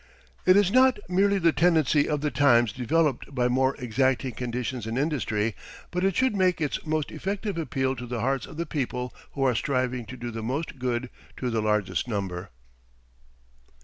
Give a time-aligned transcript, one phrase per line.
[0.47, 4.97] It is not merely the tendency of the times developed by more exacting conditions in
[4.97, 5.55] industry,
[5.91, 9.43] but it should make its most effective appeal to the hearts of the people who
[9.43, 12.49] are striving to do the most good to the largest number.